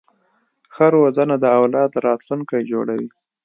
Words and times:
ښه 0.73 0.85
روزنه 0.95 1.35
د 1.39 1.45
اولاد 1.59 1.91
راتلونکی 2.07 2.61
جوړوي. 2.71 3.09